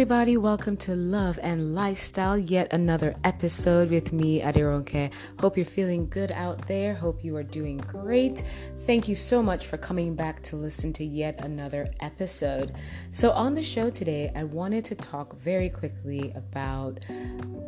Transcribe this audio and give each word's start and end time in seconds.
everybody. 0.00 0.38
Welcome 0.38 0.78
to 0.78 0.96
Love 0.96 1.38
and 1.42 1.74
Lifestyle, 1.74 2.38
yet 2.38 2.72
another 2.72 3.14
episode 3.22 3.90
with 3.90 4.14
me, 4.14 4.40
Adironke. 4.40 5.12
Hope 5.38 5.58
you're 5.58 5.66
feeling 5.66 6.08
good 6.08 6.32
out 6.32 6.66
there. 6.66 6.94
Hope 6.94 7.22
you 7.22 7.36
are 7.36 7.42
doing 7.42 7.76
great. 7.76 8.42
Thank 8.86 9.08
you 9.08 9.14
so 9.14 9.42
much 9.42 9.66
for 9.66 9.76
coming 9.76 10.14
back 10.14 10.42
to 10.44 10.56
listen 10.56 10.94
to 10.94 11.04
yet 11.04 11.44
another 11.44 11.92
episode. 12.00 12.76
So, 13.10 13.32
on 13.32 13.54
the 13.54 13.62
show 13.62 13.90
today, 13.90 14.32
I 14.34 14.44
wanted 14.44 14.86
to 14.86 14.94
talk 14.94 15.36
very 15.36 15.68
quickly 15.68 16.32
about 16.34 17.04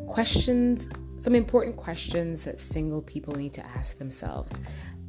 questions, 0.06 0.88
some 1.18 1.34
important 1.34 1.76
questions 1.76 2.44
that 2.44 2.62
single 2.62 3.02
people 3.02 3.34
need 3.34 3.52
to 3.52 3.66
ask 3.76 3.98
themselves. 3.98 4.58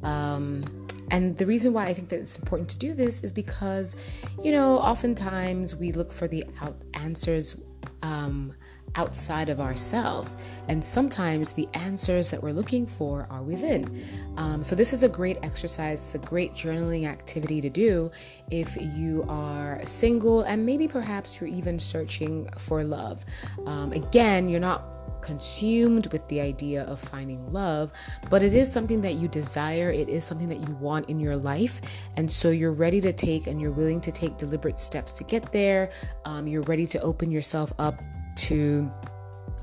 Um, 0.02 0.83
and 1.10 1.36
the 1.38 1.46
reason 1.46 1.72
why 1.72 1.86
I 1.86 1.94
think 1.94 2.08
that 2.10 2.20
it's 2.20 2.38
important 2.38 2.68
to 2.70 2.78
do 2.78 2.94
this 2.94 3.22
is 3.24 3.32
because, 3.32 3.96
you 4.42 4.52
know, 4.52 4.78
oftentimes 4.78 5.74
we 5.74 5.92
look 5.92 6.12
for 6.12 6.28
the 6.28 6.44
out- 6.60 6.80
answers 6.94 7.60
um, 8.02 8.54
outside 8.96 9.48
of 9.48 9.60
ourselves, 9.60 10.38
and 10.68 10.84
sometimes 10.84 11.52
the 11.52 11.68
answers 11.74 12.30
that 12.30 12.42
we're 12.42 12.52
looking 12.52 12.86
for 12.86 13.26
are 13.28 13.42
within. 13.42 14.04
Um, 14.36 14.62
so, 14.62 14.74
this 14.76 14.92
is 14.92 15.02
a 15.02 15.08
great 15.08 15.38
exercise, 15.42 16.00
it's 16.00 16.14
a 16.14 16.26
great 16.26 16.54
journaling 16.54 17.06
activity 17.06 17.60
to 17.60 17.68
do 17.68 18.10
if 18.50 18.76
you 18.80 19.24
are 19.28 19.80
single 19.84 20.42
and 20.42 20.64
maybe 20.64 20.86
perhaps 20.86 21.40
you're 21.40 21.50
even 21.50 21.78
searching 21.78 22.48
for 22.58 22.84
love. 22.84 23.24
Um, 23.66 23.92
again, 23.92 24.48
you're 24.48 24.60
not 24.60 24.93
consumed 25.24 26.12
with 26.12 26.26
the 26.28 26.40
idea 26.40 26.84
of 26.84 27.00
finding 27.00 27.50
love, 27.52 27.90
but 28.30 28.42
it 28.42 28.54
is 28.54 28.70
something 28.70 29.00
that 29.00 29.14
you 29.14 29.26
desire, 29.26 29.90
it 29.90 30.08
is 30.08 30.22
something 30.22 30.48
that 30.48 30.60
you 30.60 30.74
want 30.74 31.08
in 31.08 31.18
your 31.18 31.36
life. 31.36 31.80
And 32.16 32.30
so 32.30 32.50
you're 32.50 32.72
ready 32.72 33.00
to 33.00 33.12
take 33.12 33.46
and 33.46 33.60
you're 33.60 33.72
willing 33.72 34.00
to 34.02 34.12
take 34.12 34.36
deliberate 34.36 34.78
steps 34.78 35.12
to 35.12 35.24
get 35.24 35.50
there. 35.50 35.90
Um, 36.24 36.46
you're 36.46 36.62
ready 36.62 36.86
to 36.88 37.00
open 37.00 37.30
yourself 37.30 37.72
up 37.78 38.00
to 38.36 38.90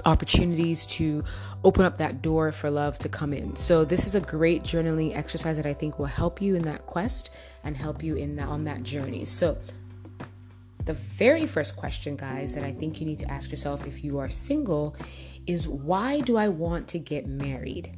opportunities 0.05 0.85
to 0.87 1.23
open 1.63 1.85
up 1.85 1.97
that 1.97 2.21
door 2.21 2.51
for 2.51 2.71
love 2.71 2.97
to 2.99 3.09
come 3.09 3.33
in. 3.33 3.55
So 3.55 3.85
this 3.85 4.07
is 4.07 4.15
a 4.15 4.19
great 4.19 4.63
journaling 4.63 5.15
exercise 5.15 5.57
that 5.57 5.67
I 5.67 5.73
think 5.73 5.99
will 5.99 6.07
help 6.07 6.41
you 6.41 6.55
in 6.55 6.63
that 6.63 6.87
quest 6.87 7.29
and 7.63 7.77
help 7.77 8.03
you 8.03 8.15
in 8.15 8.35
that 8.37 8.47
on 8.47 8.63
that 8.63 8.81
journey. 8.83 9.25
So 9.25 9.57
the 10.85 10.93
very 10.93 11.45
first 11.45 11.75
question 11.75 12.15
guys 12.15 12.55
that 12.55 12.63
I 12.63 12.71
think 12.71 12.99
you 12.99 13.05
need 13.05 13.19
to 13.19 13.31
ask 13.31 13.51
yourself 13.51 13.85
if 13.85 14.03
you 14.03 14.17
are 14.17 14.29
single 14.29 14.95
is 15.47 15.67
why 15.67 16.21
do 16.21 16.37
I 16.37 16.47
want 16.47 16.87
to 16.89 16.99
get 16.99 17.27
married? 17.27 17.95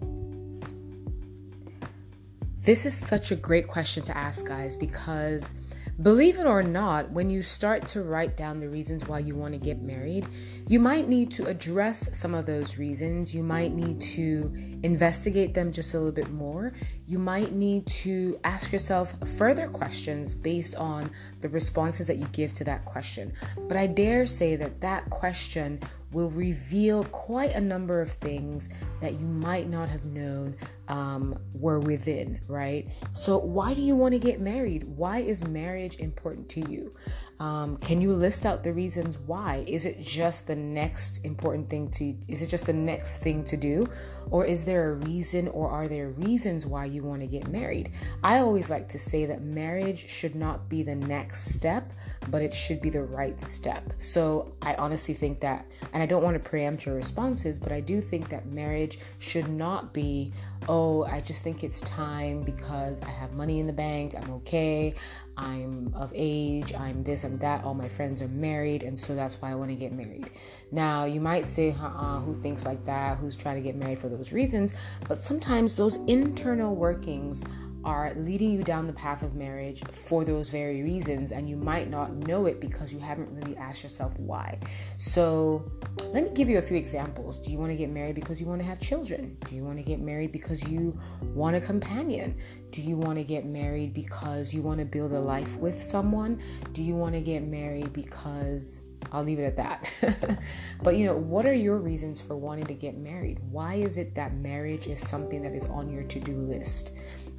This 2.64 2.86
is 2.86 2.96
such 2.96 3.32
a 3.32 3.36
great 3.36 3.68
question 3.68 4.04
to 4.04 4.16
ask, 4.18 4.48
guys, 4.48 4.78
because 4.78 5.54
believe 6.02 6.40
it 6.40 6.46
or 6.46 6.64
not, 6.64 7.12
when 7.12 7.30
you 7.30 7.42
start 7.42 7.88
to 7.90 8.02
write 8.02 8.38
down 8.38 8.62
the 8.62 8.70
reasons 8.70 9.06
why 9.06 9.20
you 9.20 9.36
want 9.36 9.54
to 9.54 9.60
get 9.60 9.82
married, 9.82 10.26
you 10.70 10.80
might 10.80 11.10
need 11.10 11.30
to 11.32 11.46
address 11.46 12.18
some 12.18 12.34
of 12.34 12.46
those 12.46 12.78
reasons. 12.78 13.36
You 13.36 13.44
might 13.44 13.74
need 13.74 14.00
to 14.02 14.80
investigate 14.82 15.54
them 15.54 15.74
just 15.74 15.94
a 15.94 15.98
little 15.98 16.14
bit 16.14 16.32
more. 16.32 16.74
You 17.06 17.20
might 17.20 17.52
need 17.52 17.86
to 17.88 18.40
ask 18.46 18.72
yourself 18.72 19.14
further 19.38 19.68
questions 19.68 20.34
based 20.34 20.76
on 20.76 21.12
the 21.42 21.50
responses 21.50 22.08
that 22.08 22.16
you 22.16 22.28
give 22.32 22.54
to 22.54 22.64
that 22.64 22.86
question. 22.86 23.34
But 23.68 23.76
I 23.76 23.88
dare 23.88 24.26
say 24.26 24.56
that 24.56 24.80
that 24.80 25.10
question 25.10 25.82
will 26.14 26.30
reveal 26.32 27.04
quite 27.06 27.52
a 27.52 27.62
number 27.62 28.02
of 28.02 28.12
things 28.12 28.70
that 29.02 29.14
you 29.14 29.28
might 29.28 29.70
not 29.70 29.90
have 29.90 30.06
known 30.06 30.56
um, 30.88 31.40
were 31.54 31.80
within, 31.80 32.42
right? 32.48 32.88
So, 33.12 33.38
why 33.38 33.74
do 33.74 33.82
you 33.82 33.96
want 33.96 34.14
to 34.14 34.20
get 34.20 34.40
married? 34.40 34.84
Why 34.84 35.20
is 35.20 35.48
marriage 35.48 35.96
important 35.98 36.50
to 36.50 36.72
you? 36.72 36.94
Um, 37.40 37.78
can 37.78 38.02
you 38.02 38.14
list 38.14 38.46
out 38.46 38.64
the 38.64 38.74
reasons 38.74 39.18
why? 39.18 39.64
Is 39.68 39.86
it 39.86 40.02
just 40.02 40.48
the 40.48 40.56
next 40.56 41.26
important 41.26 41.70
thing 41.70 41.90
to? 41.92 42.16
Is 42.28 42.42
it 42.42 42.48
just 42.48 42.66
the 42.66 42.74
next 42.74 43.18
thing 43.18 43.44
to 43.46 43.58
do, 43.58 43.88
or 44.30 44.46
is 44.46 44.66
there 44.66 44.92
a 44.92 44.94
reason, 44.96 45.48
or 45.48 45.70
are 45.70 45.88
there 45.88 46.10
reasons 46.10 46.66
why 46.66 46.86
you 46.86 47.04
want 47.04 47.22
to 47.22 47.28
get 47.28 47.48
married? 47.48 47.92
I 48.24 48.40
always 48.40 48.70
like 48.70 48.90
to 48.90 49.00
say 49.00 49.26
that 49.26 49.42
marriage 49.42 50.10
should 50.10 50.36
not 50.36 50.70
be 50.70 50.84
the 50.84 50.96
next 50.96 51.54
step, 51.54 51.94
but 52.30 52.42
it 52.42 52.54
should 52.54 52.82
be 52.82 52.90
the 52.90 53.04
right 53.04 53.42
step. 53.42 53.94
So 53.98 54.56
I 54.62 54.76
honestly 54.76 55.14
think 55.14 55.40
that, 55.42 55.66
and 55.94 56.03
I 56.04 56.06
don't 56.06 56.22
want 56.22 56.34
to 56.34 56.50
preempt 56.50 56.86
your 56.86 56.96
responses, 56.96 57.58
but 57.58 57.72
I 57.72 57.80
do 57.80 58.02
think 58.02 58.28
that 58.28 58.46
marriage 58.46 59.00
should 59.20 59.48
not 59.48 59.94
be, 59.94 60.34
oh, 60.68 61.06
I 61.06 61.22
just 61.22 61.46
think 61.46 61.64
it's 61.64 61.80
time 61.80 62.44
because 62.44 63.02
I 63.02 63.10
have 63.10 63.32
money 63.32 63.62
in 63.62 63.68
the 63.68 63.74
bank, 63.74 64.14
I'm 64.22 64.30
okay, 64.32 64.96
I'm 65.38 65.94
of 65.96 66.12
age, 66.14 66.74
I'm 66.74 67.04
this, 67.04 67.24
I'm 67.24 67.36
that, 67.36 67.64
all 67.64 67.74
my 67.74 67.88
friends 67.88 68.22
are 68.22 68.28
married, 68.28 68.84
and 68.84 69.00
so 69.00 69.16
that's 69.16 69.42
why 69.42 69.52
I 69.52 69.56
want 69.56 69.70
to 69.70 69.78
get 69.78 69.94
married. 69.94 70.30
Now, 70.74 71.06
you 71.06 71.22
might 71.22 71.46
say, 71.46 71.74
uh 71.80 72.20
who 72.20 72.34
thinks 72.34 72.66
like 72.66 72.84
that? 72.84 73.18
Who's 73.20 73.38
trying 73.38 73.56
to 73.56 73.62
get 73.62 73.78
married 73.78 74.00
for 74.00 74.10
those 74.10 74.34
reasons? 74.34 74.74
But 75.08 75.20
sometimes 75.20 75.78
those 75.78 75.96
internal 76.08 76.76
workings 76.76 77.46
are 77.84 78.14
leading 78.16 78.52
you 78.52 78.64
down 78.64 78.88
the 78.88 78.94
path 78.94 79.24
of 79.24 79.36
marriage 79.36 79.84
for 79.86 80.24
those 80.24 80.50
very 80.50 80.82
reasons, 80.84 81.32
and 81.32 81.50
you 81.50 81.58
might 81.58 81.90
not 81.90 82.14
know 82.16 82.46
it 82.46 82.60
because 82.60 82.94
you 82.94 83.00
haven't 83.00 83.30
really 83.32 83.56
asked 83.58 83.84
yourself 83.84 84.18
why. 84.20 84.60
So, 84.98 85.70
let 86.12 86.24
me 86.24 86.30
give 86.32 86.50
you 86.50 86.58
a 86.58 86.62
few 86.62 86.78
examples. 86.78 87.40
Do 87.40 87.52
you 87.52 87.58
want 87.58 87.72
to 87.72 87.78
get 87.78 87.90
married 87.90 88.16
because 88.16 88.40
you 88.40 88.48
want 88.48 88.62
to 88.62 88.68
have 88.68 88.80
children? 88.80 89.38
Do 89.48 89.56
you 89.56 89.64
want 89.64 89.78
to 89.78 89.84
get 89.84 90.00
married 90.00 90.32
because 90.32 90.70
you 90.70 90.98
want 91.22 91.56
a 91.56 91.62
companion? 91.62 92.36
Do 92.72 92.82
you 92.82 92.98
want 92.98 93.18
to 93.18 93.24
get 93.24 93.46
married 93.46 93.94
because 93.94 94.54
you 94.54 94.62
want 94.62 94.80
to 94.80 94.86
build 94.86 95.12
a 95.12 95.20
life 95.20 95.58
with 95.58 95.82
someone? 95.82 96.42
Do 96.72 96.82
you 96.82 96.96
want 96.96 97.16
to 97.16 97.22
get 97.22 97.44
married 97.44 97.94
because 97.94 98.82
I'll 99.12 99.24
leave 99.24 99.40
it 99.40 99.44
at 99.44 99.58
that. 99.58 100.40
but 100.84 100.96
you 100.96 101.06
know, 101.06 101.16
what 101.16 101.46
are 101.46 101.54
your 101.54 101.78
reasons 101.78 102.22
for 102.22 102.36
wanting 102.36 102.66
to 102.66 102.74
get 102.74 102.98
married? 102.98 103.40
Why 103.52 103.76
is 103.76 103.98
it 103.98 104.16
that 104.16 104.36
marriage 104.36 104.88
is 104.88 105.06
something 105.06 105.42
that 105.44 105.54
is 105.54 105.66
on 105.68 105.90
your 105.90 106.04
to 106.04 106.20
do 106.20 106.36
list? 106.36 106.92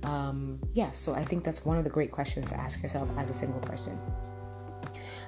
Um, 0.04 0.60
yeah, 0.74 0.92
so 0.92 1.14
I 1.14 1.24
think 1.24 1.44
that's 1.44 1.64
one 1.64 1.78
of 1.78 1.84
the 1.84 1.90
great 1.90 2.12
questions 2.12 2.50
to 2.50 2.56
ask 2.56 2.82
yourself 2.82 3.10
as 3.16 3.30
a 3.30 3.34
single 3.34 3.60
person. 3.60 3.98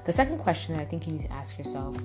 The 0.04 0.12
second 0.12 0.38
question 0.38 0.76
that 0.76 0.82
I 0.82 0.84
think 0.84 1.06
you 1.06 1.12
need 1.12 1.22
to 1.22 1.32
ask 1.32 1.58
yourself, 1.58 1.96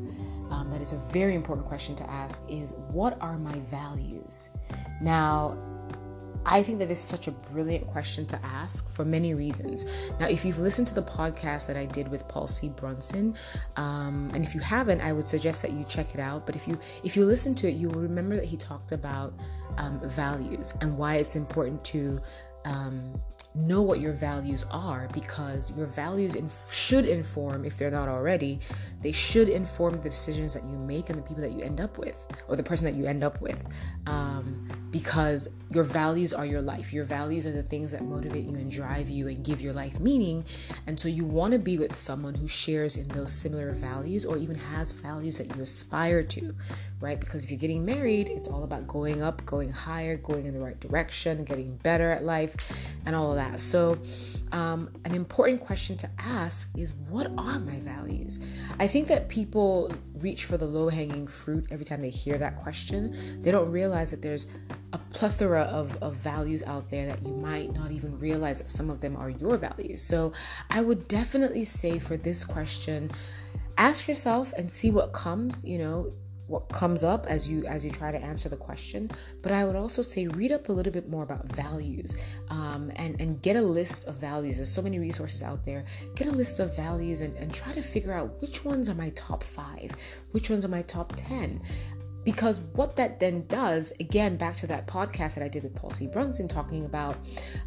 um, 0.50 0.70
that 0.72 0.82
is 0.82 0.94
a 0.94 0.98
very 1.12 1.36
important 1.36 1.68
question 1.68 1.96
to 1.98 2.10
ask, 2.10 2.44
is 2.50 2.74
what 2.90 3.16
are 3.22 3.38
my 3.38 3.60
values? 3.60 4.50
Now, 5.02 5.58
I 6.46 6.64
think 6.64 6.80
that 6.80 6.88
this 6.88 7.00
is 7.00 7.06
such 7.06 7.28
a 7.28 7.32
brilliant 7.32 7.86
question 7.86 8.26
to 8.28 8.40
ask 8.44 8.92
for 8.92 9.06
many 9.06 9.36
reasons. 9.36 9.86
Now, 10.20 10.28
if 10.28 10.44
you've 10.44 10.58
listened 10.58 10.88
to 10.88 10.96
the 10.96 11.04
podcast 11.04 11.68
that 11.68 11.78
I 11.78 11.86
did 11.86 12.08
with 12.08 12.28
Paul 12.28 12.48
C. 12.48 12.70
Brunson, 12.70 13.36
um, 13.76 14.32
and 14.34 14.44
if 14.44 14.56
you 14.56 14.62
haven't, 14.62 15.02
I 15.02 15.14
would 15.14 15.30
suggest 15.30 15.62
that 15.62 15.72
you 15.72 15.86
check 15.88 16.16
it 16.16 16.20
out. 16.20 16.48
But 16.48 16.56
if 16.56 16.68
you 16.68 16.80
if 17.04 17.16
you 17.16 17.26
listen 17.26 17.54
to 17.56 17.68
it, 17.68 17.76
you 17.76 17.90
will 17.90 18.02
remember 18.02 18.36
that 18.36 18.46
he 18.46 18.58
talked 18.58 18.92
about 18.92 19.34
um, 19.78 20.00
values 20.04 20.74
and 20.82 20.98
why 20.98 21.18
it's 21.18 21.36
important 21.36 21.84
to 21.86 22.20
um, 22.66 23.20
know 23.54 23.82
what 23.82 24.00
your 24.00 24.14
values 24.14 24.66
are 24.72 25.10
because 25.14 25.76
your 25.76 25.86
values 25.86 26.36
inf- 26.36 26.74
should 26.74 27.06
inform 27.06 27.66
if 27.66 27.78
they're 27.78 27.92
not 27.92 28.08
already 28.08 28.60
they 29.02 29.12
should 29.12 29.50
inform 29.50 29.94
the 29.94 30.00
decisions 30.00 30.54
that 30.54 30.64
you 30.64 30.78
make 30.78 31.10
and 31.10 31.20
the 31.20 31.24
people 31.24 31.42
that 31.42 31.52
you 31.52 31.62
end 31.62 31.82
up 31.82 31.98
with 31.98 32.16
or 32.48 32.56
the 32.56 32.64
person 32.64 32.86
that 32.86 32.96
you 32.96 33.06
end 33.06 33.24
up 33.24 33.42
with. 33.42 33.62
Um, 34.08 34.68
because 34.92 35.50
your 35.72 35.84
values 35.84 36.34
are 36.34 36.46
your 36.46 36.62
life 36.62 36.92
your 36.92 37.06
values 37.06 37.46
are 37.46 37.52
the 37.52 37.64
things 37.64 37.92
that 37.92 38.04
motivate 38.04 38.46
you 38.46 38.56
and 38.56 38.70
drive 38.70 39.10
you 39.10 39.28
and 39.28 39.44
give 39.44 39.62
your 39.62 39.74
life 39.74 40.00
meaning 40.00 40.44
and 40.86 41.00
so 41.00 41.08
you 41.08 41.24
want 41.24 41.54
to 41.54 41.60
be 41.60 41.78
with 41.78 41.98
someone 41.98 42.36
who 42.36 42.48
shares 42.48 42.96
in 42.98 43.08
those 43.10 43.32
similar 43.32 43.72
values 43.72 44.26
or 44.26 44.38
even 44.38 44.56
has 44.56 44.92
values 44.92 45.38
that 45.38 45.56
you 45.56 45.62
aspire 45.62 46.22
to 46.24 46.54
right 47.00 47.20
because 47.20 47.44
if 47.44 47.50
you're 47.50 47.60
getting 47.60 47.86
married 47.86 48.28
it's 48.28 48.48
all 48.48 48.64
about 48.64 48.86
going 48.88 49.24
up 49.24 49.44
going 49.46 49.72
higher 49.72 50.18
going 50.18 50.46
in 50.46 50.54
the 50.54 50.60
right 50.60 50.80
direction 50.80 51.44
getting 51.46 51.78
better 51.78 52.12
at 52.12 52.24
life 52.24 52.56
and 53.06 53.16
all 53.16 53.32
of 53.32 53.38
that. 53.38 53.60
So, 53.60 53.98
um, 54.52 54.90
an 55.06 55.16
important 55.16 55.62
question 55.62 55.98
to 55.98 56.10
ask 56.18 56.78
is 56.78 56.94
what 57.10 57.28
are 57.38 57.60
my 57.60 57.80
values? 57.80 58.40
I 58.80 58.88
think 58.88 59.08
that 59.08 59.30
people 59.30 59.94
reach 60.22 60.46
for 60.46 60.58
the 60.58 60.66
low 60.66 60.90
hanging 60.90 61.28
fruit 61.28 61.68
every 61.72 61.86
time 61.86 62.02
they 62.02 62.10
hear 62.10 62.38
that 62.38 62.62
question. 62.62 63.42
They 63.42 63.52
don't 63.52 63.72
realize 63.72 64.12
that 64.12 64.22
there's 64.22 64.48
a 64.94 64.98
plethora 64.98 65.64
of, 65.64 66.02
of 66.02 66.16
values 66.16 66.64
out 66.64 66.90
there 66.90 67.08
that 67.08 67.24
you 67.24 67.34
might 67.34 67.74
not 67.74 67.92
even 67.92 68.20
realize 68.20 68.60
that 68.60 68.70
some 68.70 68.90
of 68.90 69.02
them 69.02 69.16
are 69.16 69.30
your 69.30 69.58
values. 69.58 70.02
So, 70.02 70.34
I 70.70 70.82
would 70.82 71.08
definitely 71.08 71.64
say 71.64 72.00
for 72.00 72.18
this 72.18 72.44
question, 72.44 73.12
ask 73.78 74.08
yourself 74.08 74.54
and 74.58 74.72
see 74.72 74.92
what 74.92 75.14
comes. 75.14 75.64
You 75.66 75.78
know, 75.80 76.14
what 76.52 76.70
comes 76.70 77.04
up 77.04 77.26
as 77.28 77.50
you 77.50 77.66
as 77.66 77.84
you 77.84 77.92
try 77.92 78.12
to 78.12 78.18
answer 78.18 78.50
the 78.50 78.58
question. 78.58 79.10
But 79.42 79.52
i 79.52 79.66
would 79.66 79.76
also 79.76 80.02
say 80.02 80.28
read 80.28 80.52
up 80.52 80.70
a 80.70 80.72
little 80.72 80.94
bit 80.94 81.10
more 81.10 81.24
about 81.24 81.46
values 81.52 82.16
um, 82.50 82.92
and 82.98 83.20
and 83.20 83.42
get 83.42 83.56
a 83.56 83.62
list 83.62 84.08
of 84.08 84.16
values. 84.18 84.58
There's 84.58 84.72
so 84.72 84.82
many 84.82 85.00
resources 85.00 85.42
out 85.42 85.66
there. 85.66 85.86
Get 86.16 86.28
a 86.28 86.32
list 86.32 86.60
of 86.60 86.76
values 86.76 87.22
and, 87.22 87.36
and 87.38 87.54
try 87.54 87.72
to 87.74 87.82
figure 87.82 88.14
out 88.14 88.42
which 88.42 88.64
ones 88.66 88.90
are 88.90 88.96
my 88.96 89.10
top 89.12 89.44
five 89.44 89.92
which 90.32 90.50
ones 90.50 90.66
are 90.66 90.70
my 90.70 90.82
top 90.84 91.14
10 91.16 91.62
because 92.24 92.62
what 92.74 92.96
that 92.96 93.20
then 93.20 93.46
does 93.48 93.92
again 94.00 94.36
back 94.38 94.56
to 94.56 94.68
that 94.68 94.88
podcast 94.88 95.36
that 95.36 95.44
i 95.44 95.48
did 95.48 95.64
with 95.64 95.76
paul 95.76 95.90
c. 95.90 96.08
Brunson 96.08 96.48
talking 96.48 96.86
about 96.86 97.18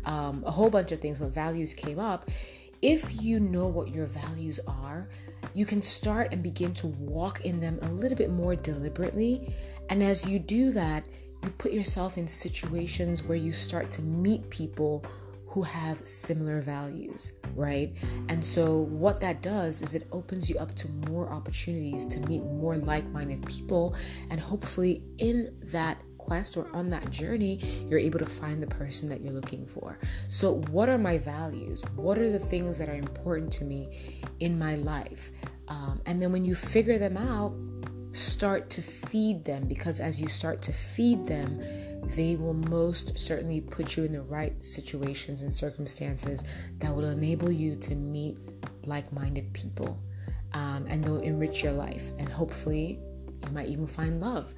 um, 0.05 0.43
a 0.47 0.51
whole 0.51 0.71
bunch 0.71 0.93
of 0.93 1.01
things 1.01 1.19
but 1.19 1.29
values 1.29 1.75
came 1.75 1.99
up 1.99 2.29
if 2.85 3.23
you 3.23 3.41
know 3.41 3.67
what 3.67 3.95
your 3.95 4.05
values 4.05 4.61
are, 4.69 5.09
you 5.55 5.65
can 5.65 5.81
start 5.81 6.29
and 6.33 6.43
begin 6.43 6.75
to 6.75 6.89
walk 6.89 7.41
in 7.47 7.59
them 7.59 7.79
a 7.81 7.89
little 7.89 8.17
bit 8.17 8.31
more 8.31 8.55
deliberately. 8.55 9.55
And 9.89 10.03
as 10.03 10.29
you 10.29 10.39
do 10.39 10.71
that, 10.73 11.07
you 11.43 11.49
put 11.57 11.73
yourself 11.73 12.19
in 12.19 12.29
situations 12.29 13.23
where 13.23 13.39
you 13.39 13.53
start 13.53 13.91
to 13.93 14.03
meet 14.03 14.51
people 14.51 15.03
who 15.47 15.63
have 15.63 16.07
similar 16.07 16.61
values, 16.61 17.33
right? 17.55 17.95
And 18.29 18.45
so, 18.45 18.81
what 18.81 19.19
that 19.23 19.41
does 19.41 19.81
is 19.81 19.95
it 19.95 20.07
opens 20.13 20.51
you 20.51 20.59
up 20.59 20.75
to 20.75 20.89
more 21.09 21.31
opportunities 21.31 22.05
to 22.07 22.21
meet 22.21 22.43
more 22.43 22.77
like 22.77 23.07
minded 23.11 23.47
people. 23.47 23.97
And 24.29 24.39
hopefully, 24.39 25.05
in 25.17 25.57
that 25.63 26.03
quest 26.25 26.57
or 26.57 26.67
on 26.75 26.91
that 26.91 27.11
journey, 27.11 27.87
you're 27.89 27.99
able 27.99 28.19
to 28.19 28.27
find 28.27 28.63
the 28.63 28.67
person 28.67 29.09
that 29.11 29.21
you're 29.21 29.33
looking 29.33 29.67
for. 29.67 29.99
So, 30.29 30.63
what 30.71 30.89
are 30.89 30.99
my 30.99 31.19
values? 31.19 31.83
What 31.97 32.19
are 32.19 32.31
the 32.31 32.39
things 32.39 32.79
that 32.79 32.89
are 32.89 32.97
important 32.97 33.53
to 33.55 33.65
me 33.65 34.23
in 34.41 34.59
my 34.59 34.77
life? 34.77 35.31
Um, 35.69 36.01
and 36.07 36.21
then, 36.21 36.33
when 36.33 36.45
you 36.45 36.55
figure 36.55 36.99
them 36.99 37.17
out, 37.17 37.55
start 38.13 38.71
to 38.71 38.83
feed 38.83 39.45
them 39.45 39.67
because 39.67 40.01
as 40.01 40.21
you 40.21 40.29
start 40.29 40.63
to 40.63 40.73
feed 40.73 41.27
them, 41.27 41.61
they 42.17 42.37
will 42.37 42.55
most 42.55 43.19
certainly 43.19 43.61
put 43.61 43.97
you 43.97 44.05
in 44.05 44.13
the 44.13 44.23
right 44.23 44.63
situations 44.65 45.43
and 45.43 45.53
circumstances 45.53 46.45
that 46.79 46.95
will 46.95 47.11
enable 47.11 47.51
you 47.51 47.77
to 47.77 47.95
meet 47.95 48.39
like 48.87 49.13
minded 49.13 49.53
people. 49.53 49.99
Um, 50.53 50.87
and 50.89 51.03
they'll 51.03 51.21
enrich 51.21 51.65
your 51.65 51.73
life. 51.73 52.13
And 52.19 52.29
hopefully, 52.29 53.01
you 53.47 53.53
might 53.53 53.69
even 53.69 53.87
find 53.87 54.21
love. 54.21 54.55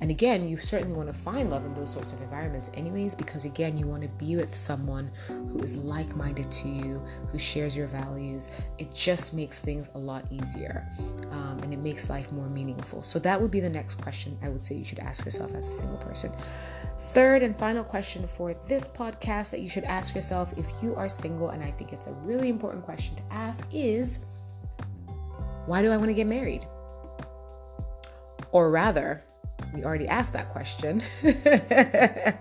And 0.00 0.10
again, 0.10 0.48
you 0.48 0.56
certainly 0.56 0.94
want 0.94 1.08
to 1.08 1.14
find 1.14 1.50
love 1.50 1.64
in 1.66 1.74
those 1.74 1.92
sorts 1.92 2.12
of 2.12 2.22
environments, 2.22 2.70
anyways, 2.74 3.14
because 3.14 3.44
again, 3.44 3.76
you 3.76 3.86
want 3.86 4.02
to 4.02 4.08
be 4.08 4.34
with 4.34 4.56
someone 4.56 5.10
who 5.26 5.60
is 5.60 5.76
like 5.76 6.16
minded 6.16 6.50
to 6.52 6.68
you, 6.68 7.02
who 7.30 7.38
shares 7.38 7.76
your 7.76 7.86
values. 7.86 8.48
It 8.78 8.94
just 8.94 9.34
makes 9.34 9.60
things 9.60 9.90
a 9.94 9.98
lot 9.98 10.24
easier 10.30 10.86
um, 11.30 11.60
and 11.62 11.74
it 11.74 11.78
makes 11.78 12.08
life 12.08 12.32
more 12.32 12.48
meaningful. 12.48 13.02
So, 13.02 13.18
that 13.18 13.40
would 13.40 13.50
be 13.50 13.60
the 13.60 13.68
next 13.68 13.96
question 13.96 14.38
I 14.42 14.48
would 14.48 14.64
say 14.64 14.74
you 14.74 14.84
should 14.84 15.00
ask 15.00 15.24
yourself 15.24 15.54
as 15.54 15.66
a 15.66 15.70
single 15.70 15.98
person. 15.98 16.32
Third 16.98 17.42
and 17.42 17.54
final 17.54 17.84
question 17.84 18.26
for 18.26 18.54
this 18.68 18.88
podcast 18.88 19.50
that 19.50 19.60
you 19.60 19.68
should 19.68 19.84
ask 19.84 20.14
yourself 20.14 20.54
if 20.56 20.66
you 20.82 20.94
are 20.94 21.08
single, 21.08 21.50
and 21.50 21.62
I 21.62 21.70
think 21.72 21.92
it's 21.92 22.06
a 22.06 22.12
really 22.12 22.48
important 22.48 22.84
question 22.84 23.16
to 23.16 23.22
ask, 23.30 23.66
is 23.72 24.20
why 25.66 25.82
do 25.82 25.92
I 25.92 25.96
want 25.96 26.08
to 26.08 26.14
get 26.14 26.26
married? 26.26 26.66
Or 28.52 28.70
rather, 28.70 29.22
we 29.74 29.84
already 29.84 30.08
asked 30.08 30.32
that 30.32 30.50
question. 30.50 31.02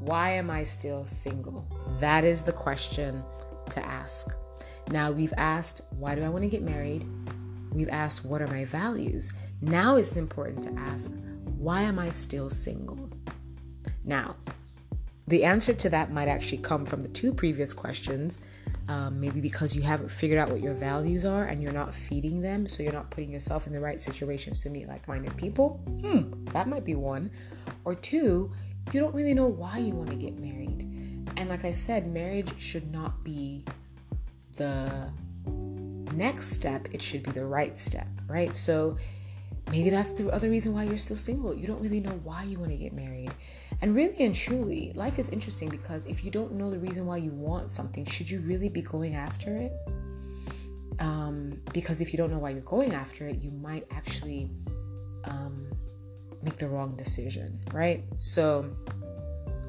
Why 0.00 0.30
am 0.30 0.50
I 0.50 0.64
still 0.64 1.04
single? 1.04 1.66
That 2.00 2.24
is 2.24 2.42
the 2.42 2.52
question 2.52 3.22
to 3.70 3.84
ask. 3.84 4.34
Now, 4.90 5.10
we've 5.10 5.34
asked, 5.36 5.82
why 5.90 6.14
do 6.14 6.22
I 6.22 6.28
want 6.30 6.44
to 6.44 6.48
get 6.48 6.62
married? 6.62 7.06
We've 7.72 7.90
asked, 7.90 8.24
what 8.24 8.40
are 8.40 8.46
my 8.46 8.64
values? 8.64 9.32
Now 9.60 9.96
it's 9.96 10.16
important 10.16 10.62
to 10.64 10.80
ask, 10.80 11.12
why 11.44 11.82
am 11.82 11.98
I 11.98 12.10
still 12.10 12.48
single? 12.48 13.10
Now, 14.04 14.36
the 15.26 15.44
answer 15.44 15.74
to 15.74 15.90
that 15.90 16.10
might 16.10 16.28
actually 16.28 16.58
come 16.58 16.86
from 16.86 17.02
the 17.02 17.08
two 17.08 17.34
previous 17.34 17.74
questions 17.74 18.38
um, 18.88 19.20
maybe 19.20 19.40
because 19.40 19.76
you 19.76 19.82
haven't 19.82 20.08
figured 20.08 20.38
out 20.38 20.50
what 20.50 20.62
your 20.62 20.72
values 20.72 21.26
are 21.26 21.44
and 21.44 21.62
you're 21.62 21.72
not 21.72 21.94
feeding 21.94 22.40
them, 22.40 22.66
so 22.66 22.82
you're 22.82 22.92
not 22.92 23.10
putting 23.10 23.30
yourself 23.30 23.66
in 23.66 23.72
the 23.72 23.80
right 23.80 24.00
situations 24.00 24.62
to 24.62 24.70
meet 24.70 24.88
like 24.88 25.06
minded 25.06 25.36
people. 25.36 25.80
Hmm, 26.00 26.44
that 26.52 26.66
might 26.66 26.84
be 26.84 26.94
one. 26.94 27.30
Or 27.84 27.94
two, 27.94 28.50
you 28.92 29.00
don't 29.00 29.14
really 29.14 29.34
know 29.34 29.46
why 29.46 29.78
you 29.78 29.94
want 29.94 30.10
to 30.10 30.16
get 30.16 30.38
married. 30.38 30.86
And 31.36 31.48
like 31.48 31.64
I 31.66 31.70
said, 31.70 32.12
marriage 32.12 32.58
should 32.58 32.90
not 32.90 33.22
be 33.22 33.64
the 34.56 35.12
next 36.14 36.50
step, 36.52 36.88
it 36.90 37.02
should 37.02 37.22
be 37.22 37.30
the 37.30 37.44
right 37.44 37.78
step, 37.78 38.08
right? 38.26 38.56
So 38.56 38.96
maybe 39.70 39.90
that's 39.90 40.12
the 40.12 40.30
other 40.30 40.48
reason 40.48 40.74
why 40.74 40.84
you're 40.84 40.96
still 40.96 41.16
single. 41.16 41.54
You 41.54 41.66
don't 41.66 41.80
really 41.80 42.00
know 42.00 42.18
why 42.24 42.44
you 42.44 42.58
want 42.58 42.70
to 42.70 42.76
get 42.76 42.92
married. 42.92 43.32
And 43.80 43.94
really 43.94 44.24
and 44.24 44.34
truly, 44.34 44.92
life 44.94 45.18
is 45.18 45.28
interesting 45.28 45.68
because 45.68 46.04
if 46.06 46.24
you 46.24 46.30
don't 46.30 46.52
know 46.52 46.70
the 46.70 46.78
reason 46.78 47.06
why 47.06 47.18
you 47.18 47.30
want 47.30 47.70
something, 47.70 48.04
should 48.04 48.28
you 48.28 48.40
really 48.40 48.68
be 48.68 48.82
going 48.82 49.14
after 49.14 49.56
it? 49.56 49.72
Um, 51.00 51.60
because 51.72 52.00
if 52.00 52.12
you 52.12 52.16
don't 52.16 52.30
know 52.30 52.38
why 52.38 52.50
you're 52.50 52.60
going 52.62 52.92
after 52.92 53.28
it, 53.28 53.36
you 53.36 53.50
might 53.50 53.86
actually 53.90 54.50
um, 55.24 55.70
make 56.42 56.56
the 56.56 56.68
wrong 56.68 56.96
decision, 56.96 57.60
right? 57.72 58.04
So, 58.16 58.74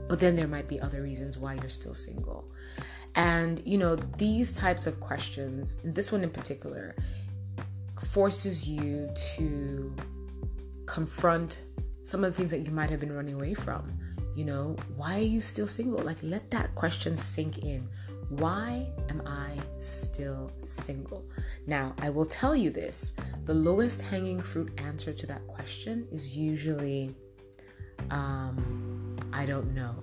but 0.07 0.19
then 0.19 0.35
there 0.35 0.47
might 0.47 0.67
be 0.67 0.79
other 0.79 1.03
reasons 1.03 1.37
why 1.37 1.53
you're 1.55 1.69
still 1.69 1.93
single. 1.93 2.51
And, 3.15 3.61
you 3.65 3.77
know, 3.77 3.95
these 3.95 4.51
types 4.51 4.87
of 4.87 4.99
questions, 4.99 5.75
and 5.83 5.93
this 5.93 6.11
one 6.11 6.23
in 6.23 6.29
particular, 6.29 6.95
forces 7.99 8.67
you 8.67 9.09
to 9.35 9.95
confront 10.85 11.63
some 12.03 12.23
of 12.23 12.31
the 12.31 12.37
things 12.37 12.51
that 12.51 12.59
you 12.59 12.71
might 12.71 12.89
have 12.89 12.99
been 12.99 13.13
running 13.13 13.35
away 13.35 13.53
from. 13.53 13.93
You 14.35 14.45
know, 14.45 14.75
why 14.95 15.19
are 15.19 15.23
you 15.23 15.41
still 15.41 15.67
single? 15.67 15.99
Like, 16.01 16.17
let 16.23 16.49
that 16.51 16.73
question 16.75 17.17
sink 17.17 17.59
in. 17.59 17.87
Why 18.29 18.87
am 19.09 19.21
I 19.25 19.57
still 19.79 20.51
single? 20.63 21.25
Now, 21.65 21.93
I 22.01 22.09
will 22.09 22.25
tell 22.25 22.55
you 22.55 22.69
this 22.69 23.13
the 23.45 23.53
lowest 23.53 24.01
hanging 24.01 24.39
fruit 24.39 24.71
answer 24.79 25.11
to 25.11 25.25
that 25.27 25.45
question 25.47 26.07
is 26.11 26.37
usually, 26.37 27.15
um, 28.11 29.17
I 29.33 29.45
don't 29.45 29.73
know. 29.73 29.95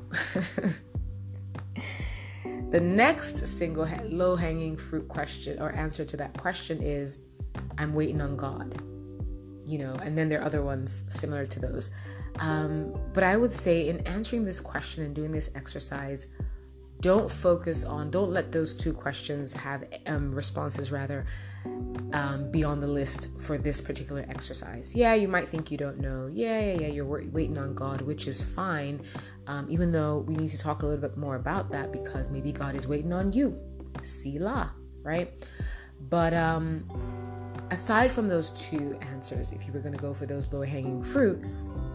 the 2.71 2.81
next 2.81 3.47
single 3.47 3.89
low 4.05 4.35
hanging 4.35 4.77
fruit 4.77 5.09
question 5.09 5.61
or 5.61 5.71
answer 5.73 6.05
to 6.05 6.17
that 6.17 6.37
question 6.37 6.83
is, 6.83 7.21
I'm 7.79 7.95
waiting 7.95 8.21
on 8.21 8.37
God 8.37 8.83
you 9.67 9.79
know, 9.79 9.95
and 9.95 10.17
then 10.17 10.29
there 10.29 10.41
are 10.41 10.45
other 10.45 10.63
ones 10.63 11.03
similar 11.09 11.45
to 11.45 11.61
those. 11.61 11.91
Um, 12.39 12.95
but 13.13 13.25
I 13.25 13.37
would 13.37 13.53
say 13.53 13.89
in 13.89 13.99
answering 14.07 14.45
this 14.45 14.61
question 14.61 15.05
and 15.05 15.15
doing 15.15 15.33
this 15.33 15.51
exercise, 15.55 16.29
don't 17.01 17.31
focus 17.31 17.85
on, 17.85 18.11
don't 18.11 18.31
let 18.31 18.53
those 18.53 18.75
two 18.75 18.93
questions 18.93 19.53
have 19.53 19.85
um, 20.07 20.33
responses 20.33 20.93
rather 20.93 21.27
um, 22.13 22.51
be 22.51 22.63
on 22.65 22.79
the 22.79 22.87
list 22.87 23.29
for 23.39 23.59
this 23.59 23.81
particular 23.81 24.25
exercise. 24.29 24.95
Yeah, 24.95 25.15
you 25.15 25.29
might 25.29 25.49
think 25.49 25.71
you 25.71 25.77
don't 25.77 25.99
know. 25.99 26.29
Yeah, 26.33 26.61
yeah, 26.61 26.81
yeah, 26.83 26.87
you're 26.87 27.05
waiting 27.05 27.59
on 27.59 27.75
God, 27.75 28.01
which 28.01 28.27
is 28.27 28.43
fine. 28.43 29.03
Um, 29.47 29.67
even 29.69 29.93
though 29.93 30.19
we 30.19 30.37
need 30.37 30.51
to 30.51 30.59
talk 30.59 30.83
a 30.83 30.87
little 30.87 31.01
bit 31.01 31.17
more 31.17 31.37
about 31.37 31.71
that 31.73 31.93
because 31.93 32.31
maybe 32.31 32.53
God 32.53 32.77
is 32.77 32.87
waiting 32.87 33.13
on 33.13 33.33
you. 33.33 33.61
Selah, 34.03 34.73
right? 35.03 35.33
But 36.09 36.35
um, 36.35 36.89
aside 37.71 38.13
from 38.13 38.29
those 38.29 38.51
two 38.51 38.99
answers, 39.01 39.53
if 39.53 39.67
you 39.67 39.73
were 39.73 39.81
going 39.81 39.95
to 39.95 40.01
go 40.01 40.15
for 40.15 40.27
those 40.27 40.53
low 40.53 40.63
hanging 40.63 41.03
fruit, 41.03 41.45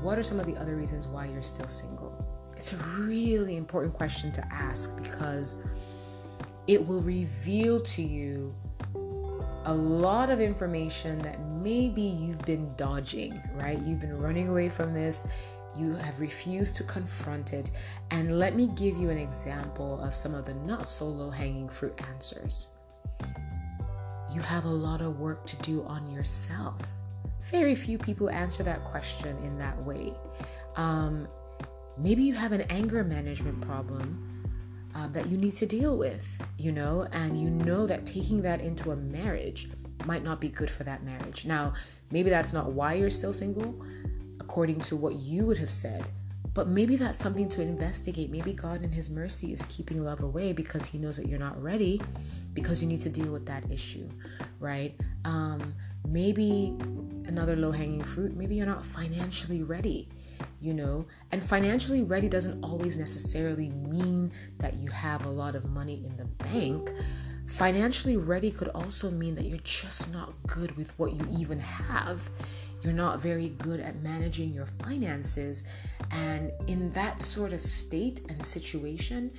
what 0.02 0.18
are 0.18 0.24
some 0.24 0.40
of 0.40 0.46
the 0.46 0.58
other 0.58 0.76
reasons 0.76 1.08
why 1.08 1.26
you're 1.26 1.42
still 1.42 1.68
single? 1.68 2.14
It's 2.58 2.74
a 2.74 2.78
really 2.78 3.56
important 3.56 3.94
question 3.94 4.32
to 4.34 4.54
ask 4.54 4.96
because 5.02 5.64
it 6.68 6.86
will 6.86 7.02
reveal 7.02 7.82
to 7.82 8.02
you 8.02 8.54
a 9.66 9.74
lot 9.74 10.30
of 10.30 10.42
information 10.42 11.20
that 11.20 11.40
maybe 11.62 12.02
you've 12.02 12.44
been 12.46 12.74
dodging, 12.76 13.42
right? 13.54 13.80
You've 13.80 14.00
been 14.00 14.18
running 14.18 14.50
away 14.50 14.70
from 14.70 14.94
this. 14.94 15.28
You 15.78 15.94
have 15.96 16.20
refused 16.20 16.76
to 16.78 16.84
confront 16.84 17.54
it. 17.54 17.72
And 18.10 18.38
let 18.40 18.56
me 18.56 18.68
give 18.68 18.98
you 18.98 19.10
an 19.10 19.18
example 19.18 20.02
of 20.02 20.14
some 20.16 20.34
of 20.34 20.46
the 20.46 20.54
not 20.56 20.90
so 20.90 21.08
low 21.08 21.30
hanging 21.30 21.70
fruit 21.70 22.00
answers 22.10 22.68
you 24.32 24.42
have 24.42 24.66
a 24.66 24.70
lot 24.70 25.02
of 25.02 25.20
work 25.20 25.46
to 25.46 25.56
do 25.58 25.84
on 25.84 26.10
yourself. 26.12 26.82
Very 27.50 27.76
few 27.76 27.98
people 27.98 28.30
answer 28.30 28.64
that 28.64 28.84
question 28.86 29.38
in 29.44 29.58
that 29.58 29.78
way. 29.84 30.14
Um, 30.76 31.28
maybe 31.98 32.24
you 32.24 32.34
have 32.34 32.52
an 32.52 32.62
anger 32.70 33.04
management 33.04 33.60
problem 33.62 34.48
um, 34.96 35.12
that 35.14 35.28
you 35.28 35.38
need 35.38 35.56
to 35.56 35.66
deal 35.66 35.98
with, 35.98 36.42
you 36.58 36.72
know, 36.72 37.08
and 37.12 37.42
you 37.42 37.50
know 37.50 37.86
that 37.88 38.06
taking 38.06 38.42
that 38.44 38.62
into 38.62 38.92
a 38.92 38.96
marriage 38.96 39.70
might 40.06 40.24
not 40.24 40.40
be 40.40 40.50
good 40.50 40.70
for 40.70 40.84
that 40.84 41.04
marriage. 41.04 41.46
Now, 41.46 41.74
maybe 42.12 42.30
that's 42.30 42.54
not 42.54 42.72
why 42.72 42.96
you're 42.96 43.10
still 43.10 43.34
single, 43.34 43.76
according 44.40 44.82
to 44.82 44.96
what 44.96 45.16
you 45.16 45.46
would 45.46 45.58
have 45.58 45.70
said, 45.72 46.06
but 46.54 46.68
maybe 46.68 46.96
that's 46.96 47.20
something 47.20 47.48
to 47.50 47.62
investigate. 47.62 48.30
Maybe 48.30 48.54
God, 48.54 48.84
in 48.84 48.92
His 48.92 49.10
mercy, 49.10 49.54
is 49.54 49.66
keeping 49.70 50.04
love 50.04 50.22
away 50.22 50.52
because 50.52 50.86
He 50.86 50.98
knows 50.98 51.18
that 51.18 51.28
you're 51.28 51.40
not 51.40 51.62
ready 51.62 52.02
because 52.54 52.82
you 52.82 52.88
need 52.88 53.00
to 53.02 53.10
deal 53.10 53.32
with 53.32 53.46
that 53.46 53.70
issue, 53.72 54.10
right? 54.60 54.96
Um, 55.24 55.74
maybe 56.08 56.76
another 57.26 57.56
low 57.56 57.72
hanging 57.72 58.04
fruit, 58.04 58.36
maybe 58.36 58.56
you're 58.56 58.66
not 58.66 58.86
financially 58.86 59.64
ready, 59.64 60.10
you 60.60 60.74
know? 60.74 61.06
And 61.32 61.44
financially 61.44 62.02
ready 62.02 62.28
doesn't 62.28 62.64
always 62.64 62.98
necessarily 62.98 63.70
mean 63.70 64.32
that 64.58 64.76
you 64.76 64.90
have 64.90 65.26
a 65.26 65.30
lot 65.30 65.56
of 65.56 65.66
money 65.66 66.04
in 66.06 66.18
the 66.18 66.26
bank. 66.26 66.92
Financially 67.48 68.18
ready 68.18 68.52
could 68.52 68.70
also 68.70 69.10
mean 69.10 69.36
that 69.36 69.46
you're 69.46 69.60
just 69.60 70.12
not 70.12 70.34
good 70.48 70.76
with 70.76 70.98
what 71.00 71.14
you 71.14 71.26
even 71.40 71.60
have 71.60 72.30
you're 72.84 72.94
not 72.94 73.22
very 73.22 73.50
good 73.50 73.80
at 73.80 74.02
managing 74.02 74.54
your 74.54 74.66
finances. 74.66 75.64
And 76.12 76.52
in 76.68 76.92
that 76.92 77.22
sort 77.22 77.54
of 77.54 77.62
state 77.62 78.22
and 78.30 78.44
situation, 78.44 79.32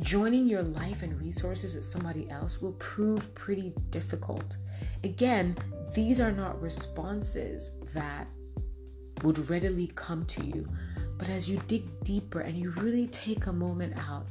joining 0.00 0.46
your 0.46 0.62
life 0.62 1.02
and 1.02 1.20
resources 1.20 1.74
with 1.74 1.84
somebody 1.84 2.30
else 2.30 2.62
will 2.62 2.72
prove 2.74 3.34
pretty 3.34 3.72
difficult. 3.90 4.56
Again, 5.02 5.56
these 5.94 6.20
are 6.20 6.32
not 6.32 6.60
responses 6.60 7.72
that 7.94 8.28
would 9.22 9.50
readily 9.50 9.90
come 9.94 10.24
to 10.26 10.44
you. 10.44 10.68
But 11.16 11.28
as 11.28 11.50
you 11.50 11.60
dig 11.66 12.04
deeper 12.04 12.40
and 12.40 12.56
you 12.56 12.70
really 12.70 13.08
take 13.08 13.46
a 13.46 13.52
moment 13.52 13.94
out, 14.08 14.26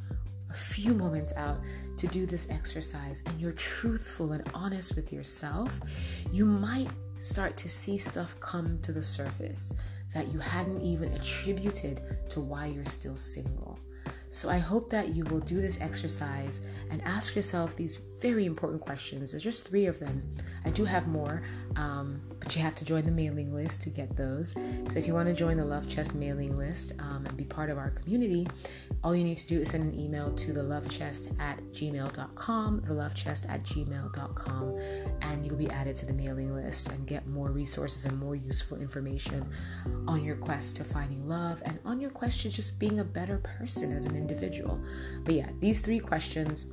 a 0.49 0.53
few 0.53 0.93
moments 0.93 1.33
out 1.35 1.59
to 1.97 2.07
do 2.07 2.25
this 2.25 2.49
exercise, 2.49 3.21
and 3.25 3.41
you're 3.41 3.51
truthful 3.51 4.31
and 4.31 4.49
honest 4.53 4.95
with 4.95 5.11
yourself, 5.11 5.77
you 6.31 6.45
might 6.45 6.87
start 7.19 7.57
to 7.57 7.69
see 7.69 7.97
stuff 7.97 8.39
come 8.39 8.79
to 8.81 8.91
the 8.91 9.03
surface 9.03 9.73
that 10.13 10.31
you 10.31 10.39
hadn't 10.39 10.81
even 10.81 11.11
attributed 11.13 12.01
to 12.29 12.39
why 12.39 12.67
you're 12.67 12.85
still 12.85 13.17
single. 13.17 13.79
So 14.29 14.49
I 14.49 14.57
hope 14.57 14.89
that 14.89 15.09
you 15.09 15.23
will 15.25 15.39
do 15.39 15.61
this 15.61 15.79
exercise 15.81 16.61
and 16.89 17.01
ask 17.03 17.35
yourself 17.35 17.75
these 17.75 17.97
very 18.21 18.45
important 18.45 18.81
questions. 18.81 19.31
There's 19.31 19.43
just 19.43 19.67
three 19.67 19.85
of 19.85 19.99
them. 19.99 20.23
I 20.65 20.69
do 20.69 20.85
have 20.85 21.07
more, 21.07 21.43
um, 21.75 22.21
but 22.39 22.55
you 22.55 22.61
have 22.61 22.75
to 22.75 22.85
join 22.85 23.05
the 23.05 23.11
mailing 23.11 23.53
list 23.53 23.81
to 23.83 23.89
get 23.89 24.15
those. 24.15 24.51
So 24.51 24.97
if 24.97 25.07
you 25.07 25.13
want 25.13 25.27
to 25.27 25.33
join 25.33 25.57
the 25.57 25.65
Love 25.65 25.87
Chest 25.87 26.15
mailing 26.15 26.55
list 26.55 26.93
um, 26.99 27.25
and 27.25 27.37
be 27.37 27.43
part 27.43 27.69
of 27.69 27.77
our 27.77 27.91
community, 27.91 28.47
all 29.03 29.15
you 29.15 29.23
need 29.23 29.37
to 29.37 29.47
do 29.47 29.59
is 29.59 29.69
send 29.69 29.93
an 29.93 29.99
email 29.99 30.31
to 30.33 30.53
the 30.53 30.61
lovechest 30.61 31.39
at 31.39 31.61
gmail.com, 31.71 32.81
the 32.85 32.93
lovechest 32.93 33.49
at 33.49 33.63
gmail.com, 33.63 34.79
and 35.21 35.45
you'll 35.45 35.55
be 35.55 35.69
added 35.69 35.95
to 35.97 36.05
the 36.05 36.13
mailing 36.13 36.53
list 36.53 36.89
and 36.89 37.07
get 37.07 37.27
more 37.27 37.51
resources 37.51 38.05
and 38.05 38.17
more 38.17 38.35
useful 38.35 38.77
information 38.77 39.47
on 40.07 40.23
your 40.23 40.35
quest 40.35 40.75
to 40.77 40.83
finding 40.83 41.27
love 41.27 41.61
and 41.65 41.79
on 41.85 41.99
your 41.99 42.09
quest 42.09 42.41
to 42.41 42.49
just 42.49 42.79
being 42.79 42.99
a 42.99 43.03
better 43.03 43.37
person 43.37 43.91
as 43.91 44.05
an 44.05 44.15
individual. 44.15 44.79
But 45.23 45.35
yeah, 45.35 45.49
these 45.59 45.81
three 45.81 45.99
questions 45.99 46.65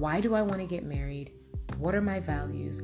why 0.00 0.18
do 0.18 0.34
I 0.34 0.40
want 0.40 0.62
to 0.62 0.66
get 0.66 0.82
married? 0.82 1.30
What 1.76 1.94
are 1.94 2.00
my 2.00 2.20
values? 2.20 2.80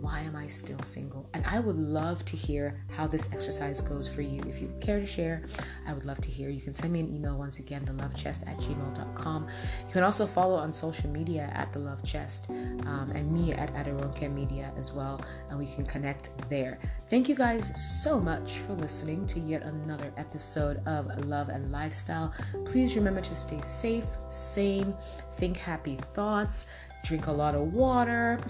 Why 0.00 0.20
am 0.20 0.34
I 0.34 0.46
still 0.46 0.80
single? 0.80 1.28
And 1.34 1.44
I 1.46 1.60
would 1.60 1.76
love 1.76 2.24
to 2.26 2.36
hear 2.36 2.82
how 2.90 3.06
this 3.06 3.30
exercise 3.32 3.80
goes 3.80 4.08
for 4.08 4.22
you. 4.22 4.42
If 4.48 4.60
you 4.60 4.72
care 4.80 4.98
to 4.98 5.06
share, 5.06 5.42
I 5.86 5.92
would 5.92 6.04
love 6.04 6.20
to 6.22 6.30
hear. 6.30 6.48
You 6.48 6.60
can 6.62 6.74
send 6.74 6.92
me 6.92 7.00
an 7.00 7.14
email 7.14 7.36
once 7.36 7.58
again, 7.58 7.84
thelovechest 7.84 8.48
at 8.48 8.56
gmail.com. 8.58 9.46
You 9.86 9.92
can 9.92 10.02
also 10.02 10.26
follow 10.26 10.56
on 10.56 10.72
social 10.72 11.10
media 11.10 11.50
at 11.54 11.72
The 11.72 11.80
Love 11.80 12.02
Chest 12.02 12.48
um, 12.50 13.12
and 13.14 13.30
me 13.30 13.52
at 13.52 13.74
Adironke 13.74 14.32
Media 14.32 14.72
as 14.78 14.92
well, 14.92 15.20
and 15.50 15.58
we 15.58 15.66
can 15.66 15.84
connect 15.84 16.30
there. 16.48 16.78
Thank 17.08 17.28
you 17.28 17.34
guys 17.34 17.70
so 18.02 18.18
much 18.18 18.58
for 18.58 18.72
listening 18.72 19.26
to 19.28 19.40
yet 19.40 19.62
another 19.62 20.12
episode 20.16 20.80
of 20.86 21.26
Love 21.26 21.50
and 21.50 21.70
Lifestyle. 21.70 22.32
Please 22.64 22.96
remember 22.96 23.20
to 23.20 23.34
stay 23.34 23.60
safe, 23.60 24.06
sane, 24.30 24.94
think 25.36 25.56
happy 25.56 25.98
thoughts 26.14 26.66
drink 27.04 27.26
a 27.26 27.32
lot 27.32 27.54
of 27.54 27.72
water. 27.72 28.40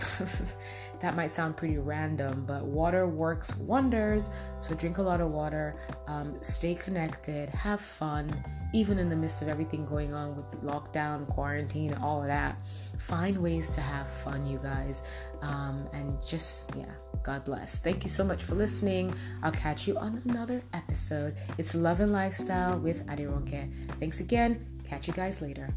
that 1.00 1.16
might 1.16 1.32
sound 1.32 1.56
pretty 1.56 1.78
random, 1.78 2.44
but 2.46 2.64
water 2.64 3.06
works 3.06 3.56
wonders. 3.56 4.30
So 4.60 4.74
drink 4.74 4.98
a 4.98 5.02
lot 5.02 5.20
of 5.20 5.30
water, 5.30 5.76
um, 6.06 6.36
stay 6.42 6.74
connected, 6.74 7.48
have 7.50 7.80
fun, 7.80 8.44
even 8.74 8.98
in 8.98 9.08
the 9.08 9.16
midst 9.16 9.42
of 9.42 9.48
everything 9.48 9.84
going 9.84 10.14
on 10.14 10.36
with 10.36 10.62
lockdown, 10.62 11.26
quarantine, 11.28 11.94
all 11.94 12.20
of 12.20 12.26
that. 12.26 12.56
Find 12.98 13.38
ways 13.38 13.70
to 13.70 13.80
have 13.80 14.08
fun, 14.08 14.46
you 14.46 14.58
guys. 14.58 15.02
Um, 15.42 15.88
and 15.92 16.18
just, 16.22 16.70
yeah, 16.76 16.84
God 17.22 17.44
bless. 17.44 17.78
Thank 17.78 18.04
you 18.04 18.10
so 18.10 18.24
much 18.24 18.42
for 18.42 18.54
listening. 18.54 19.14
I'll 19.42 19.52
catch 19.52 19.88
you 19.88 19.96
on 19.98 20.20
another 20.28 20.62
episode. 20.74 21.36
It's 21.58 21.74
Love 21.74 22.00
and 22.00 22.12
Lifestyle 22.12 22.78
with 22.78 23.06
Adironke. 23.06 23.72
Thanks 23.98 24.20
again. 24.20 24.66
Catch 24.84 25.08
you 25.08 25.14
guys 25.14 25.40
later. 25.40 25.74